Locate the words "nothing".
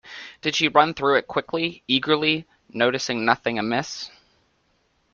3.23-3.59